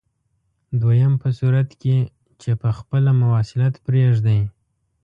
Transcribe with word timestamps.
دویم 0.79 1.13
په 1.21 1.29
صورت 1.37 1.69
کې 1.81 1.97
چې 2.41 2.51
په 2.61 2.69
خپله 2.77 3.11
مواصلت 3.21 3.73
پرېږدئ. 3.85 4.41